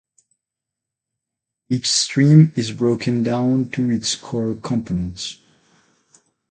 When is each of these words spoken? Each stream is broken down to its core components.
Each 1.69 1.87
stream 1.87 2.53
is 2.55 2.71
broken 2.71 3.21
down 3.21 3.69
to 3.69 3.91
its 3.91 4.15
core 4.15 4.55
components. 4.55 5.37